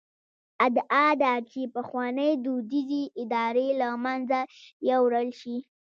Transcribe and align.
ادعا 0.65 1.07
ده 1.21 1.33
چې 1.49 1.61
پخوانۍ 1.75 2.31
دودیزې 2.43 3.03
ادارې 3.21 3.67
له 3.81 3.87
منځه 4.03 4.39
یووړل 4.89 5.29
شي. 5.39 5.57